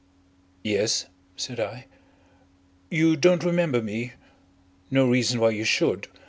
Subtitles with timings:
[0.63, 1.05] "Yes,"
[1.37, 1.85] said I.
[2.89, 4.13] "You don't remember me.
[4.89, 6.07] No reason why you should.